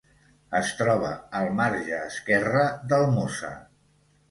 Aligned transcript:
Es 0.59 0.71
troba 0.79 1.11
al 1.41 1.51
marge 1.59 1.95
esquerre 2.07 2.65
del 2.95 3.09
Mosa. 3.15 3.55